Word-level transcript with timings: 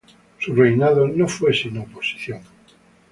Su 0.39 0.55
reinado 0.55 1.07
no 1.07 1.27
fue 1.27 1.53
sin 1.53 1.77
oposición. 1.77 2.41